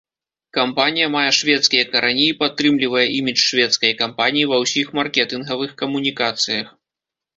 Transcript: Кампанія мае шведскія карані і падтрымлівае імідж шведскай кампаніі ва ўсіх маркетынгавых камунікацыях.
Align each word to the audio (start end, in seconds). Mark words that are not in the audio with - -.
Кампанія 0.57 1.09
мае 1.15 1.25
шведскія 1.39 1.83
карані 1.91 2.25
і 2.29 2.37
падтрымлівае 2.39 3.05
імідж 3.17 3.39
шведскай 3.49 3.93
кампаніі 4.03 4.49
ва 4.55 4.63
ўсіх 4.65 4.87
маркетынгавых 5.01 5.71
камунікацыях. 5.83 6.67